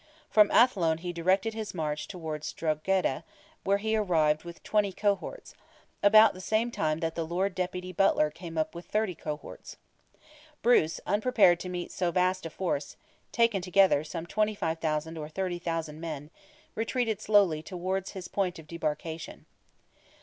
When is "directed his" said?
1.13-1.75